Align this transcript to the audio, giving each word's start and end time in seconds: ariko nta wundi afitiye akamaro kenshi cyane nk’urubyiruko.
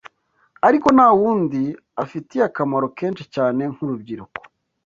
ariko 0.67 0.87
nta 0.95 1.07
wundi 1.19 1.61
afitiye 2.03 2.43
akamaro 2.49 2.87
kenshi 2.97 3.23
cyane 3.35 3.63
nk’urubyiruko. 3.73 4.41